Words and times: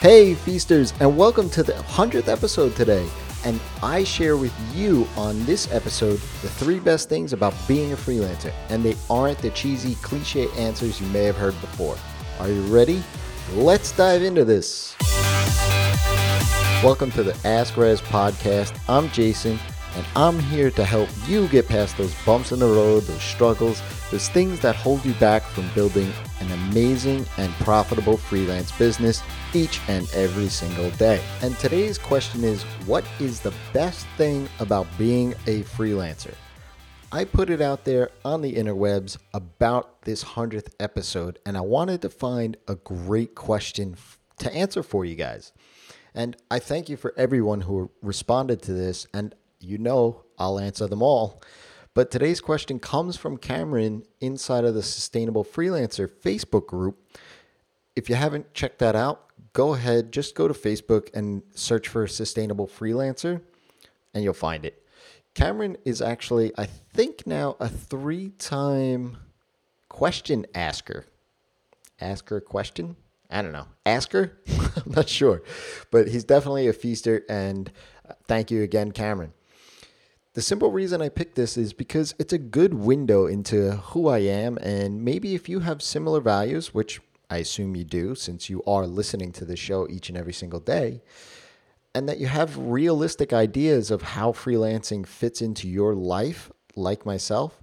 Hey, 0.00 0.32
feasters, 0.32 0.94
and 0.98 1.14
welcome 1.14 1.50
to 1.50 1.62
the 1.62 1.74
100th 1.74 2.26
episode 2.26 2.74
today. 2.74 3.06
And 3.44 3.60
I 3.82 4.02
share 4.02 4.38
with 4.38 4.54
you 4.74 5.06
on 5.14 5.44
this 5.44 5.70
episode 5.70 6.16
the 6.40 6.48
three 6.48 6.80
best 6.80 7.10
things 7.10 7.34
about 7.34 7.52
being 7.68 7.92
a 7.92 7.96
freelancer. 7.96 8.50
And 8.70 8.82
they 8.82 8.96
aren't 9.10 9.36
the 9.40 9.50
cheesy, 9.50 9.96
cliche 9.96 10.48
answers 10.56 11.02
you 11.02 11.06
may 11.08 11.24
have 11.24 11.36
heard 11.36 11.52
before. 11.60 11.98
Are 12.38 12.48
you 12.48 12.62
ready? 12.74 13.02
Let's 13.52 13.92
dive 13.92 14.22
into 14.22 14.42
this. 14.42 14.96
Welcome 16.82 17.10
to 17.10 17.22
the 17.22 17.36
Ask 17.44 17.76
Rez 17.76 18.00
podcast. 18.00 18.80
I'm 18.88 19.10
Jason, 19.10 19.58
and 19.96 20.06
I'm 20.16 20.38
here 20.38 20.70
to 20.72 20.84
help 20.84 21.08
you 21.26 21.48
get 21.48 21.68
past 21.68 21.96
those 21.96 22.14
bumps 22.24 22.52
in 22.52 22.58
the 22.58 22.66
road, 22.66 23.02
those 23.04 23.22
struggles, 23.22 23.82
those 24.10 24.28
things 24.28 24.60
that 24.60 24.76
hold 24.76 25.04
you 25.04 25.14
back 25.14 25.42
from 25.42 25.68
building 25.74 26.12
an 26.40 26.50
amazing 26.52 27.26
and 27.38 27.52
profitable 27.54 28.16
freelance 28.16 28.72
business 28.72 29.22
each 29.54 29.80
and 29.88 30.08
every 30.14 30.48
single 30.48 30.90
day. 30.92 31.22
And 31.42 31.58
today's 31.58 31.98
question 31.98 32.44
is 32.44 32.62
what 32.86 33.04
is 33.18 33.40
the 33.40 33.54
best 33.72 34.06
thing 34.16 34.48
about 34.58 34.86
being 34.98 35.32
a 35.46 35.62
freelancer? 35.62 36.34
I 37.12 37.24
put 37.24 37.50
it 37.50 37.60
out 37.60 37.84
there 37.84 38.10
on 38.24 38.40
the 38.40 38.54
interwebs 38.54 39.16
about 39.34 40.02
this 40.02 40.22
100th 40.22 40.72
episode, 40.78 41.40
and 41.44 41.56
I 41.56 41.60
wanted 41.60 42.02
to 42.02 42.08
find 42.08 42.56
a 42.68 42.76
great 42.76 43.34
question 43.34 43.96
to 44.38 44.54
answer 44.54 44.84
for 44.84 45.04
you 45.04 45.16
guys. 45.16 45.52
And 46.14 46.36
I 46.50 46.60
thank 46.60 46.88
you 46.88 46.96
for 46.96 47.12
everyone 47.16 47.62
who 47.62 47.90
responded 48.00 48.62
to 48.62 48.72
this, 48.72 49.08
and 49.12 49.34
you 49.60 49.78
know 49.78 50.24
I'll 50.38 50.58
answer 50.58 50.86
them 50.86 51.02
all. 51.02 51.42
But 51.94 52.10
today's 52.10 52.40
question 52.40 52.78
comes 52.78 53.16
from 53.16 53.36
Cameron 53.36 54.04
inside 54.20 54.64
of 54.64 54.74
the 54.74 54.82
Sustainable 54.82 55.44
Freelancer 55.44 56.08
Facebook 56.08 56.66
group. 56.66 56.98
If 57.96 58.08
you 58.08 58.14
haven't 58.14 58.54
checked 58.54 58.78
that 58.78 58.94
out, 58.94 59.26
go 59.52 59.74
ahead, 59.74 60.12
just 60.12 60.34
go 60.34 60.46
to 60.46 60.54
Facebook 60.54 61.08
and 61.14 61.42
search 61.54 61.88
for 61.88 62.06
Sustainable 62.06 62.68
Freelancer, 62.68 63.42
and 64.14 64.22
you'll 64.22 64.34
find 64.34 64.64
it. 64.64 64.86
Cameron 65.34 65.76
is 65.84 66.00
actually, 66.00 66.52
I 66.56 66.66
think 66.66 67.26
now, 67.26 67.56
a 67.60 67.68
three 67.68 68.30
time 68.30 69.18
question 69.88 70.46
asker. 70.54 71.06
Ask 72.00 72.28
her 72.30 72.38
a 72.38 72.40
question? 72.40 72.96
I 73.30 73.42
don't 73.42 73.52
know. 73.52 73.66
Ask 73.84 74.12
her? 74.12 74.38
I'm 74.48 74.92
not 74.92 75.08
sure. 75.08 75.42
But 75.90 76.08
he's 76.08 76.24
definitely 76.24 76.68
a 76.68 76.72
feaster, 76.72 77.24
and 77.28 77.70
uh, 78.08 78.14
thank 78.26 78.50
you 78.50 78.62
again, 78.62 78.92
Cameron. 78.92 79.32
The 80.34 80.42
simple 80.42 80.70
reason 80.70 81.02
I 81.02 81.08
picked 81.08 81.34
this 81.34 81.56
is 81.56 81.72
because 81.72 82.14
it's 82.20 82.32
a 82.32 82.38
good 82.38 82.72
window 82.72 83.26
into 83.26 83.72
who 83.72 84.06
I 84.06 84.18
am, 84.18 84.58
and 84.58 85.04
maybe 85.04 85.34
if 85.34 85.48
you 85.48 85.60
have 85.60 85.82
similar 85.82 86.20
values, 86.20 86.72
which 86.72 87.00
I 87.28 87.38
assume 87.38 87.74
you 87.74 87.82
do 87.82 88.14
since 88.14 88.48
you 88.48 88.62
are 88.64 88.86
listening 88.86 89.32
to 89.32 89.44
the 89.44 89.56
show 89.56 89.88
each 89.88 90.08
and 90.08 90.16
every 90.16 90.32
single 90.32 90.60
day, 90.60 91.02
and 91.96 92.08
that 92.08 92.18
you 92.18 92.28
have 92.28 92.56
realistic 92.56 93.32
ideas 93.32 93.90
of 93.90 94.02
how 94.02 94.30
freelancing 94.30 95.04
fits 95.04 95.42
into 95.42 95.68
your 95.68 95.96
life, 95.96 96.52
like 96.76 97.04
myself, 97.04 97.60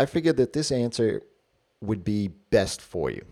I 0.00 0.06
figured 0.06 0.38
that 0.38 0.54
this 0.54 0.72
answer 0.72 1.22
would 1.80 2.02
be 2.02 2.26
best 2.26 2.82
for 2.82 3.08
you. 3.08 3.24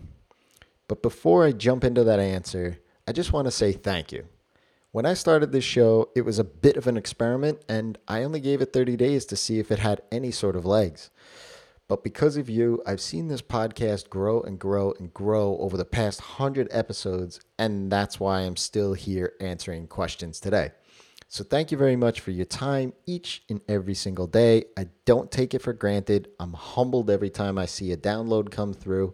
But 0.87 1.01
before 1.01 1.45
I 1.45 1.51
jump 1.51 1.83
into 1.83 2.05
that 2.05 2.19
answer, 2.19 2.79
I 3.05 3.11
just 3.11 3.33
want 3.33 3.47
to 3.47 3.51
say 3.51 3.73
thank 3.73 4.13
you. 4.13 4.25
When 4.93 5.05
I 5.05 5.13
started 5.13 5.53
this 5.53 5.63
show, 5.63 6.09
it 6.17 6.25
was 6.25 6.37
a 6.37 6.43
bit 6.43 6.75
of 6.75 6.85
an 6.85 6.97
experiment, 6.97 7.61
and 7.69 7.97
I 8.09 8.23
only 8.23 8.41
gave 8.41 8.59
it 8.59 8.73
30 8.73 8.97
days 8.97 9.23
to 9.27 9.37
see 9.37 9.57
if 9.57 9.71
it 9.71 9.79
had 9.79 10.01
any 10.11 10.31
sort 10.31 10.57
of 10.57 10.65
legs. 10.65 11.09
But 11.87 12.03
because 12.03 12.35
of 12.35 12.49
you, 12.49 12.83
I've 12.85 12.99
seen 12.99 13.29
this 13.29 13.41
podcast 13.41 14.09
grow 14.09 14.41
and 14.41 14.59
grow 14.59 14.93
and 14.99 15.13
grow 15.13 15.57
over 15.59 15.77
the 15.77 15.85
past 15.85 16.19
100 16.19 16.67
episodes, 16.71 17.39
and 17.57 17.89
that's 17.89 18.19
why 18.19 18.41
I'm 18.41 18.57
still 18.57 18.91
here 18.91 19.31
answering 19.39 19.87
questions 19.87 20.41
today. 20.41 20.71
So 21.29 21.45
thank 21.45 21.71
you 21.71 21.77
very 21.77 21.95
much 21.95 22.19
for 22.19 22.31
your 22.31 22.43
time 22.43 22.91
each 23.05 23.43
and 23.49 23.61
every 23.69 23.93
single 23.93 24.27
day. 24.27 24.65
I 24.77 24.87
don't 25.05 25.31
take 25.31 25.53
it 25.53 25.61
for 25.61 25.71
granted. 25.71 26.27
I'm 26.37 26.51
humbled 26.51 27.09
every 27.09 27.29
time 27.29 27.57
I 27.57 27.65
see 27.65 27.93
a 27.93 27.97
download 27.97 28.51
come 28.51 28.73
through. 28.73 29.13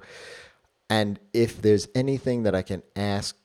And 0.90 1.20
if 1.34 1.62
there's 1.62 1.88
anything 1.94 2.42
that 2.44 2.56
I 2.56 2.64
can 2.64 2.82
ask, 2.96 3.38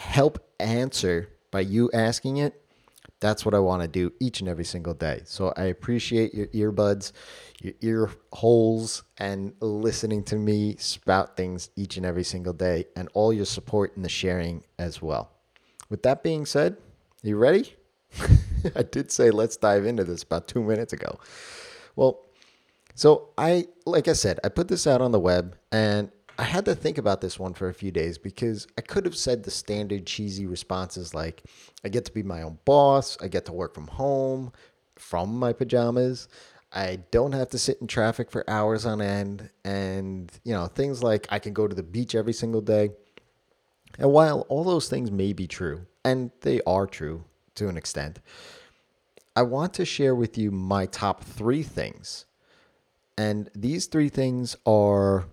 help 0.00 0.38
answer 0.58 1.28
by 1.50 1.60
you 1.60 1.90
asking 1.92 2.38
it, 2.38 2.60
that's 3.20 3.44
what 3.44 3.54
I 3.54 3.58
want 3.58 3.82
to 3.82 3.88
do 3.88 4.12
each 4.18 4.40
and 4.40 4.48
every 4.48 4.64
single 4.64 4.94
day. 4.94 5.20
So 5.24 5.52
I 5.56 5.64
appreciate 5.64 6.32
your 6.32 6.46
earbuds, 6.46 7.12
your 7.60 7.74
ear 7.82 8.10
holes, 8.32 9.02
and 9.18 9.52
listening 9.60 10.24
to 10.24 10.36
me 10.36 10.76
spout 10.76 11.36
things 11.36 11.70
each 11.76 11.98
and 11.98 12.06
every 12.06 12.24
single 12.24 12.54
day, 12.54 12.86
and 12.96 13.10
all 13.12 13.30
your 13.30 13.44
support 13.44 13.94
and 13.94 14.04
the 14.04 14.08
sharing 14.08 14.64
as 14.78 15.02
well. 15.02 15.30
With 15.90 16.02
that 16.04 16.22
being 16.22 16.46
said, 16.46 16.78
you 17.22 17.36
ready? 17.36 17.76
I 18.74 18.82
did 18.82 19.12
say 19.12 19.30
let's 19.30 19.58
dive 19.58 19.84
into 19.84 20.04
this 20.04 20.22
about 20.22 20.48
two 20.48 20.62
minutes 20.62 20.94
ago. 20.94 21.18
Well, 21.94 22.22
so 22.94 23.30
I, 23.36 23.66
like 23.84 24.08
I 24.08 24.14
said, 24.14 24.40
I 24.44 24.48
put 24.48 24.68
this 24.68 24.86
out 24.86 25.02
on 25.02 25.12
the 25.12 25.20
web 25.20 25.56
and 25.70 26.10
I 26.40 26.44
had 26.44 26.64
to 26.64 26.74
think 26.74 26.96
about 26.96 27.20
this 27.20 27.38
one 27.38 27.52
for 27.52 27.68
a 27.68 27.74
few 27.74 27.90
days 27.90 28.16
because 28.16 28.66
I 28.78 28.80
could 28.80 29.04
have 29.04 29.14
said 29.14 29.42
the 29.42 29.50
standard 29.50 30.06
cheesy 30.06 30.46
responses 30.46 31.12
like, 31.12 31.42
I 31.84 31.90
get 31.90 32.06
to 32.06 32.12
be 32.12 32.22
my 32.22 32.40
own 32.40 32.58
boss, 32.64 33.18
I 33.20 33.28
get 33.28 33.44
to 33.44 33.52
work 33.52 33.74
from 33.74 33.88
home, 33.88 34.50
from 34.96 35.38
my 35.38 35.52
pajamas, 35.52 36.28
I 36.72 37.00
don't 37.10 37.32
have 37.32 37.50
to 37.50 37.58
sit 37.58 37.76
in 37.82 37.88
traffic 37.88 38.30
for 38.30 38.48
hours 38.48 38.86
on 38.86 39.02
end, 39.02 39.50
and, 39.66 40.32
you 40.42 40.54
know, 40.54 40.66
things 40.66 41.02
like 41.02 41.26
I 41.28 41.38
can 41.40 41.52
go 41.52 41.68
to 41.68 41.74
the 41.74 41.82
beach 41.82 42.14
every 42.14 42.32
single 42.32 42.62
day. 42.62 42.88
And 43.98 44.10
while 44.10 44.46
all 44.48 44.64
those 44.64 44.88
things 44.88 45.10
may 45.10 45.34
be 45.34 45.46
true, 45.46 45.84
and 46.06 46.30
they 46.40 46.62
are 46.66 46.86
true 46.86 47.24
to 47.56 47.68
an 47.68 47.76
extent, 47.76 48.18
I 49.36 49.42
want 49.42 49.74
to 49.74 49.84
share 49.84 50.14
with 50.14 50.38
you 50.38 50.50
my 50.50 50.86
top 50.86 51.22
three 51.22 51.62
things. 51.62 52.24
And 53.18 53.50
these 53.54 53.88
three 53.88 54.08
things 54.08 54.56
are 54.64 55.26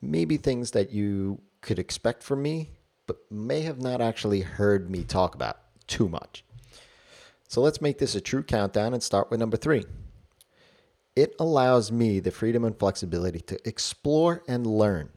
maybe 0.00 0.36
things 0.36 0.72
that 0.72 0.90
you 0.90 1.40
could 1.60 1.78
expect 1.78 2.22
from 2.22 2.42
me, 2.42 2.70
but 3.06 3.18
may 3.30 3.62
have 3.62 3.80
not 3.80 4.00
actually 4.00 4.42
heard 4.42 4.90
me 4.90 5.02
talk 5.02 5.34
about 5.34 5.58
too 5.86 6.08
much. 6.08 6.44
So 7.48 7.60
let's 7.60 7.80
make 7.80 7.98
this 7.98 8.14
a 8.14 8.20
true 8.20 8.42
countdown 8.42 8.92
and 8.92 9.02
start 9.02 9.30
with 9.30 9.40
number 9.40 9.56
three. 9.56 9.84
It 11.16 11.34
allows 11.40 11.90
me 11.90 12.20
the 12.20 12.30
freedom 12.30 12.64
and 12.64 12.78
flexibility 12.78 13.40
to 13.40 13.58
explore 13.66 14.44
and 14.46 14.66
learn. 14.66 15.08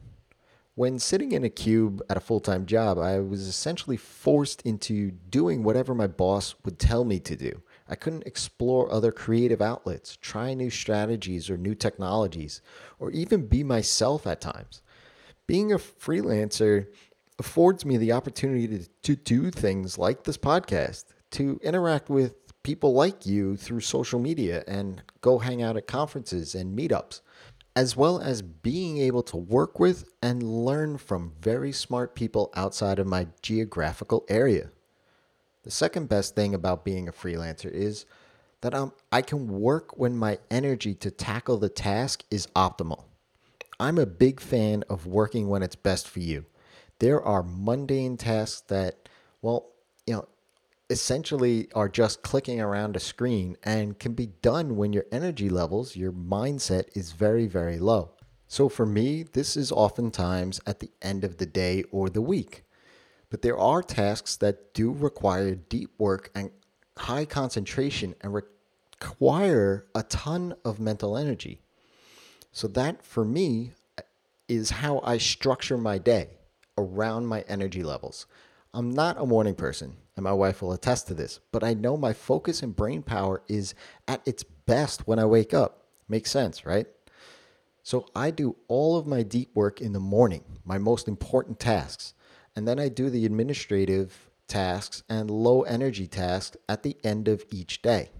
When 0.74 0.98
sitting 0.98 1.34
in 1.34 1.44
a 1.44 1.50
cube 1.50 2.02
at 2.10 2.18
a 2.18 2.22
full 2.22 2.40
time 2.40 2.66
job, 2.66 2.98
I 2.98 3.20
was 3.20 3.48
essentially 3.48 3.98
forced 3.98 4.62
into 4.62 5.12
doing 5.12 5.64
whatever 5.64 5.94
my 5.94 6.08
boss 6.08 6.56
would 6.64 6.80
tell 6.80 7.04
me 7.04 7.20
to 7.20 7.36
do. 7.36 7.62
I 7.92 7.96
couldn't 7.96 8.26
explore 8.26 8.92
other 8.92 9.12
creative 9.12 9.62
outlets, 9.62 10.18
try 10.22 10.54
new 10.54 10.70
strategies 10.70 11.50
or 11.50 11.58
new 11.58 11.76
technologies, 11.76 12.62
or 13.00 13.12
even 13.12 13.48
be 13.48 13.64
myself 13.64 14.26
at 14.26 14.40
times. 14.40 14.82
Being 15.46 15.74
a 15.74 15.78
freelancer 15.78 16.88
affords 17.38 17.84
me 17.84 17.98
the 17.98 18.14
opportunity 18.14 18.68
to, 18.68 18.88
to 19.04 19.16
do 19.18 19.52
things 19.52 19.98
like 19.98 20.24
this 20.24 20.38
podcast, 20.38 21.06
to 21.32 21.60
interact 21.62 22.10
with 22.10 22.36
people 22.64 22.94
like 22.94 23.26
you 23.26 23.58
through 23.58 23.82
social 23.82 24.20
media 24.20 24.64
and 24.68 25.02
go 25.20 25.40
hang 25.40 25.62
out 25.62 25.76
at 25.76 25.88
conferences 25.88 26.56
and 26.56 26.78
meetups, 26.78 27.20
as 27.76 27.98
well 27.98 28.22
as 28.22 28.42
being 28.42 29.00
able 29.00 29.24
to 29.24 29.36
work 29.36 29.80
with 29.80 30.10
and 30.22 30.44
learn 30.44 30.98
from 30.98 31.34
very 31.42 31.74
smart 31.74 32.16
people 32.16 32.52
outside 32.56 33.00
of 33.00 33.08
my 33.08 33.28
geographical 33.42 34.24
area. 34.30 34.70
The 35.64 35.72
second 35.72 36.10
best 36.10 36.36
thing 36.36 36.54
about 36.56 36.84
being 36.84 37.08
a 37.08 37.12
freelancer 37.12 37.72
is 37.72 38.06
that 38.62 38.74
I'm, 38.74 38.92
I 39.12 39.22
can 39.22 39.48
work 39.48 39.98
when 39.98 40.16
my 40.16 40.40
energy 40.50 40.94
to 40.96 41.12
tackle 41.12 41.58
the 41.58 41.70
task 41.70 42.24
is 42.32 42.48
optimal. 42.56 43.04
I'm 43.80 43.98
a 43.98 44.06
big 44.06 44.40
fan 44.40 44.84
of 44.90 45.08
working 45.08 45.50
when 45.50 45.64
it's 45.64 45.76
best 45.76 46.08
for 46.08 46.20
you. 46.20 46.46
There 47.00 47.22
are 47.22 47.44
mundane 47.44 48.18
tasks 48.18 48.62
that, 48.68 49.10
well, 49.42 49.70
you 50.06 50.14
know, 50.14 50.28
essentially 50.92 51.70
are 51.74 51.90
just 51.90 52.22
clicking 52.22 52.60
around 52.60 52.96
a 52.96 53.00
screen 53.00 53.56
and 53.64 53.98
can 53.98 54.14
be 54.14 54.28
done 54.28 54.76
when 54.76 54.94
your 54.94 55.06
energy 55.12 55.50
levels, 55.50 55.96
your 55.96 56.12
mindset 56.12 56.86
is 56.96 57.12
very, 57.12 57.48
very 57.48 57.80
low. 57.80 58.12
So 58.48 58.68
for 58.68 58.86
me, 58.86 59.24
this 59.24 59.56
is 59.56 59.72
oftentimes 59.72 60.60
at 60.68 60.80
the 60.80 60.92
end 61.02 61.24
of 61.24 61.38
the 61.38 61.46
day 61.46 61.84
or 61.92 62.10
the 62.10 62.22
week. 62.22 62.66
But 63.32 63.42
there 63.42 63.58
are 63.58 63.82
tasks 63.82 64.36
that 64.38 64.76
do 64.76 64.92
require 64.92 65.56
deep 65.56 65.92
work 65.98 66.30
and 66.36 66.52
high 66.98 67.26
concentration 67.26 68.14
and 68.22 68.34
require 68.34 69.88
a 69.96 70.04
ton 70.04 70.54
of 70.64 70.80
mental 70.80 71.18
energy. 71.18 71.62
So, 72.52 72.68
that 72.68 73.04
for 73.04 73.26
me 73.26 73.72
is 74.50 74.70
how 74.70 75.00
I 75.04 75.18
structure 75.18 75.78
my 75.78 75.98
day 75.98 76.32
around 76.78 77.26
my 77.26 77.46
energy 77.48 77.84
levels. 77.84 78.28
I'm 78.74 78.92
not 78.92 79.20
a 79.20 79.26
morning 79.26 79.56
person, 79.56 79.96
and 80.18 80.24
my 80.26 80.34
wife 80.34 80.62
will 80.62 80.74
attest 80.74 81.08
to 81.08 81.14
this, 81.14 81.40
but 81.54 81.64
I 81.64 81.74
know 81.74 81.96
my 81.96 82.12
focus 82.12 82.62
and 82.62 82.76
brain 82.76 83.02
power 83.02 83.42
is 83.48 83.74
at 84.10 84.22
its 84.28 84.44
best 84.44 85.08
when 85.08 85.20
I 85.20 85.26
wake 85.26 85.54
up. 85.54 85.86
Makes 86.10 86.32
sense, 86.32 86.66
right? 86.66 86.88
So 87.84 88.08
I 88.14 88.32
do 88.32 88.58
all 88.68 88.98
of 88.98 89.08
my 89.08 89.24
deep 89.24 89.56
work 89.56 89.80
in 89.80 89.94
the 89.94 90.00
morning, 90.00 90.44
my 90.66 90.78
most 90.78 91.08
important 91.08 91.60
tasks. 91.60 92.14
And 92.62 92.68
then 92.68 92.80
I 92.80 92.90
do 92.90 93.10
the 93.10 93.26
administrative 93.26 94.30
tasks 94.48 95.02
and 95.10 95.32
low 95.32 95.64
energy 95.64 96.06
tasks 96.06 96.58
at 96.70 96.84
the 96.84 96.96
end 97.04 97.28
of 97.28 97.44
each 97.50 97.82
day. 97.82 98.12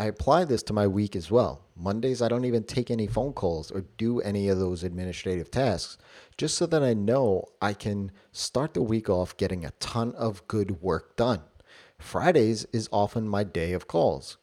I 0.00 0.06
apply 0.06 0.46
this 0.46 0.64
to 0.64 0.72
my 0.72 0.88
week 0.88 1.14
as 1.14 1.30
well. 1.30 1.62
Mondays, 1.76 2.20
I 2.20 2.26
don't 2.26 2.44
even 2.44 2.64
take 2.64 2.90
any 2.90 3.06
phone 3.06 3.34
calls 3.34 3.70
or 3.70 3.84
do 3.96 4.20
any 4.20 4.48
of 4.48 4.58
those 4.58 4.82
administrative 4.82 5.52
tasks, 5.52 5.96
just 6.36 6.56
so 6.56 6.66
that 6.66 6.82
I 6.82 6.92
know 6.92 7.44
I 7.62 7.72
can 7.72 8.10
start 8.32 8.74
the 8.74 8.82
week 8.82 9.08
off 9.08 9.36
getting 9.36 9.64
a 9.64 9.70
ton 9.78 10.12
of 10.16 10.48
good 10.48 10.82
work 10.82 11.14
done. 11.14 11.42
Fridays 12.00 12.64
is 12.72 12.88
often 12.90 13.28
my 13.28 13.44
day 13.44 13.74
of 13.74 13.86
calls. 13.86 14.38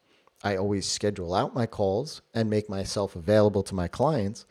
I 0.46 0.56
always 0.56 0.88
schedule 0.88 1.36
out 1.36 1.54
my 1.54 1.66
calls 1.66 2.22
and 2.34 2.50
make 2.50 2.70
myself 2.70 3.18
available 3.18 3.64
to 3.64 3.76
my 3.76 3.90
clients, 3.90 4.46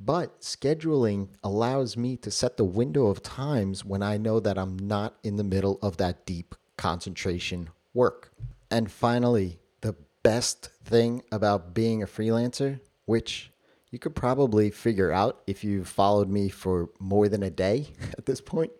but 0.00 0.40
scheduling 0.40 1.28
allows 1.44 1.96
me 1.96 2.16
to 2.16 2.30
set 2.30 2.56
the 2.56 2.64
window 2.64 3.06
of 3.06 3.22
times 3.22 3.84
when 3.84 4.02
I 4.02 4.16
know 4.16 4.40
that 4.40 4.56
I'm 4.56 4.78
not 4.78 5.16
in 5.22 5.36
the 5.36 5.44
middle 5.44 5.78
of 5.82 5.98
that 5.98 6.24
deep 6.24 6.54
concentration 6.78 7.68
work. 7.92 8.32
And 8.70 8.90
finally, 8.90 9.58
the 9.82 9.94
best 10.22 10.70
thing 10.84 11.22
about 11.30 11.74
being 11.74 12.02
a 12.02 12.06
freelancer, 12.06 12.80
which 13.04 13.52
you 13.90 13.98
could 13.98 14.14
probably 14.14 14.70
figure 14.70 15.12
out 15.12 15.42
if 15.46 15.62
you've 15.62 15.88
followed 15.88 16.30
me 16.30 16.48
for 16.48 16.88
more 16.98 17.28
than 17.28 17.42
a 17.42 17.50
day 17.50 17.88
at 18.18 18.24
this 18.24 18.40
point, 18.40 18.72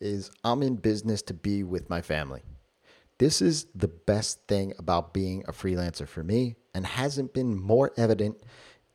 is 0.00 0.32
I'm 0.42 0.62
in 0.62 0.74
business 0.74 1.22
to 1.22 1.34
be 1.34 1.62
with 1.62 1.88
my 1.88 2.02
family. 2.02 2.42
This 3.18 3.40
is 3.40 3.66
the 3.72 3.86
best 3.86 4.40
thing 4.48 4.72
about 4.76 5.14
being 5.14 5.44
a 5.46 5.52
freelancer 5.52 6.08
for 6.08 6.24
me 6.24 6.56
and 6.74 6.84
hasn't 6.84 7.32
been 7.32 7.54
more 7.54 7.92
evident 7.96 8.38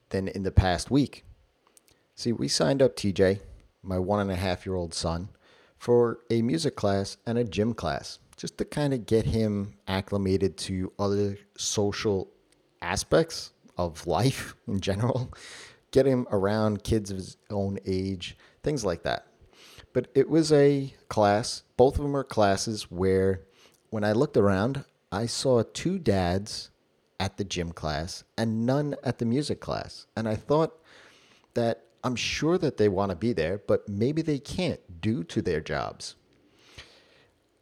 than 0.09 0.27
in 0.27 0.43
the 0.43 0.51
past 0.51 0.91
week. 0.91 1.23
See, 2.17 2.31
we 2.31 2.47
signed 2.47 2.81
up 2.81 2.95
TJ, 2.95 3.41
my 3.83 3.99
one 3.99 4.19
and 4.19 4.31
a 4.31 4.35
half 4.35 4.65
year 4.65 4.73
old 4.73 4.91
son, 4.91 5.29
for 5.77 6.17
a 6.31 6.41
music 6.41 6.75
class 6.75 7.15
and 7.27 7.37
a 7.37 7.43
gym 7.43 7.75
class 7.75 8.17
just 8.35 8.57
to 8.57 8.65
kind 8.65 8.91
of 8.91 9.05
get 9.05 9.27
him 9.27 9.75
acclimated 9.87 10.57
to 10.57 10.91
other 10.97 11.37
social 11.59 12.27
aspects 12.81 13.51
of 13.77 14.07
life 14.07 14.55
in 14.67 14.79
general, 14.79 15.31
get 15.91 16.07
him 16.07 16.25
around 16.31 16.83
kids 16.83 17.11
of 17.11 17.17
his 17.17 17.37
own 17.51 17.77
age, 17.85 18.35
things 18.63 18.83
like 18.83 19.03
that. 19.03 19.27
But 19.93 20.07
it 20.15 20.27
was 20.27 20.51
a 20.51 20.91
class, 21.09 21.61
both 21.77 21.97
of 21.97 22.01
them 22.01 22.17
are 22.17 22.23
classes 22.23 22.89
where 22.89 23.41
when 23.91 24.03
I 24.03 24.13
looked 24.13 24.37
around, 24.37 24.85
I 25.11 25.27
saw 25.27 25.61
two 25.61 25.99
dads 25.99 26.71
at 27.19 27.37
the 27.37 27.43
gym 27.43 27.73
class 27.73 28.23
and 28.35 28.65
none 28.65 28.95
at 29.03 29.19
the 29.19 29.25
music 29.25 29.59
class. 29.59 30.07
And 30.15 30.27
I 30.27 30.35
thought 30.35 30.79
that 31.53 31.83
I'm 32.07 32.15
sure 32.15 32.57
that 32.59 32.77
they 32.77 32.87
want 32.87 33.09
to 33.09 33.17
be 33.17 33.33
there, 33.33 33.57
but 33.67 33.89
maybe 33.89 34.21
they 34.21 34.39
can't 34.39 34.79
due 35.01 35.25
to 35.25 35.41
their 35.41 35.59
jobs. 35.59 36.15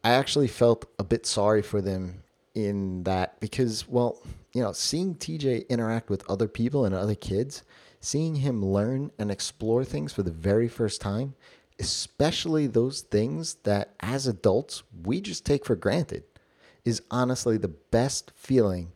I 0.04 0.10
actually 0.10 0.46
felt 0.46 0.84
a 1.00 1.02
bit 1.04 1.26
sorry 1.26 1.62
for 1.62 1.82
them 1.82 2.22
in 2.54 3.02
that 3.02 3.40
because, 3.40 3.88
well, 3.88 4.22
you 4.52 4.62
know, 4.62 4.70
seeing 4.70 5.16
TJ 5.16 5.68
interact 5.68 6.10
with 6.10 6.30
other 6.30 6.46
people 6.46 6.84
and 6.84 6.94
other 6.94 7.16
kids, 7.16 7.64
seeing 7.98 8.36
him 8.36 8.64
learn 8.64 9.10
and 9.18 9.32
explore 9.32 9.84
things 9.84 10.12
for 10.12 10.22
the 10.22 10.30
very 10.30 10.68
first 10.68 11.00
time, 11.00 11.34
especially 11.80 12.68
those 12.68 13.00
things 13.00 13.54
that 13.64 13.94
as 13.98 14.28
adults 14.28 14.84
we 15.02 15.20
just 15.20 15.44
take 15.44 15.64
for 15.64 15.74
granted, 15.74 16.22
is 16.84 17.02
honestly 17.10 17.58
the 17.58 17.74
best 17.90 18.30
feeling 18.36 18.92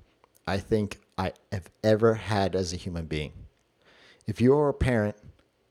I 0.46 0.58
think 0.58 1.00
I 1.18 1.32
have 1.50 1.68
ever 1.82 2.14
had 2.14 2.54
as 2.54 2.72
a 2.72 2.76
human 2.76 3.06
being. 3.06 3.32
If 4.28 4.40
you're 4.40 4.68
a 4.68 4.74
parent, 4.74 5.16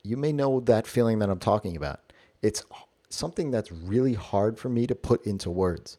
you 0.04 0.18
may 0.18 0.32
know 0.32 0.60
that 0.62 0.88
feeling 0.88 1.20
that 1.20 1.30
I'm 1.30 1.40
talking 1.40 1.76
about. 1.76 2.14
It's 2.42 2.64
something 3.10 3.52
that's 3.52 3.72
really 3.72 4.14
hard 4.14 4.58
for 4.58 4.70
me 4.70 4.88
to 4.88 4.96
put 4.96 5.26
into 5.26 5.50
words. 5.50 5.98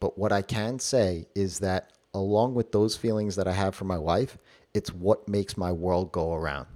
But 0.00 0.18
what 0.18 0.32
I 0.32 0.42
can 0.42 0.78
say 0.78 1.26
is 1.34 1.58
that 1.60 1.92
along 2.12 2.54
with 2.54 2.72
those 2.72 2.96
feelings 2.96 3.36
that 3.36 3.48
I 3.48 3.52
have 3.52 3.74
for 3.74 3.84
my 3.84 3.98
wife, 3.98 4.38
it's 4.72 4.92
what 4.92 5.28
makes 5.28 5.56
my 5.56 5.72
world 5.72 6.12
go 6.12 6.32
around. 6.32 6.66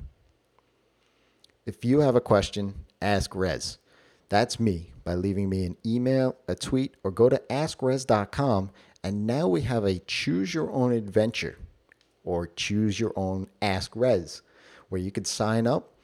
If 1.66 1.84
you 1.84 2.00
have 2.00 2.16
a 2.16 2.20
question, 2.20 2.74
ask 3.00 3.34
Rez. 3.34 3.78
That's 4.28 4.60
me 4.60 4.92
by 5.04 5.14
leaving 5.14 5.48
me 5.48 5.64
an 5.64 5.76
email, 5.86 6.36
a 6.48 6.54
tweet, 6.54 6.96
or 7.02 7.10
go 7.10 7.28
to 7.28 7.40
askrez.com. 7.50 8.70
And 9.02 9.26
now 9.26 9.48
we 9.48 9.62
have 9.62 9.84
a 9.84 10.00
choose 10.00 10.52
your 10.52 10.70
own 10.70 10.92
adventure 10.92 11.58
or 12.24 12.46
choose 12.46 13.00
your 13.00 13.12
own 13.16 13.48
Ask 13.62 13.92
Rez 13.94 14.42
where 14.88 15.00
you 15.00 15.10
could 15.10 15.26
sign 15.26 15.66
up 15.66 15.94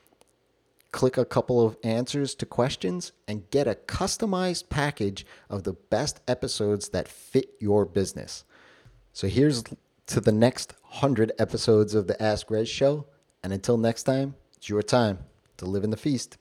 click 0.95 1.19
a 1.19 1.25
couple 1.25 1.67
of 1.67 1.77
answers 1.83 2.37
to 2.37 2.47
questions, 2.47 3.11
and 3.27 3.51
get 3.51 3.67
a 3.67 3.75
customized 3.75 4.69
package 4.69 5.27
of 5.51 5.65
the 5.65 5.73
best 5.73 6.21
episodes 6.29 6.91
that 6.91 7.09
fit 7.09 7.51
your 7.59 7.85
business. 7.85 8.45
So 9.13 9.27
here's 9.27 9.65
to 10.07 10.21
the 10.21 10.31
next 10.31 10.73
100 10.83 11.33
episodes 11.37 11.97
of 11.97 12.07
the 12.07 12.23
Ask 12.23 12.49
Rez 12.49 12.69
show. 12.69 13.07
And 13.43 13.53
until 13.53 13.77
next 13.77 14.05
time, 14.05 14.37
it's 14.57 14.69
your 14.69 14.83
time 14.83 15.19
to 15.57 15.67
live 15.67 15.83
in 15.83 15.91
the 15.91 15.97
feast. 15.97 16.39